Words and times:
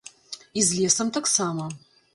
І 0.61 0.65
з 0.69 0.79
лесам 0.79 1.15
таксама. 1.19 1.71